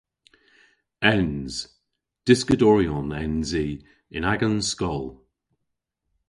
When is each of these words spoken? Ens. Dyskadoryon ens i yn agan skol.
Ens. 1.13 1.53
Dyskadoryon 2.25 3.09
ens 3.23 3.49
i 3.65 3.67
yn 4.17 4.25
agan 4.33 4.57
skol. 4.71 5.05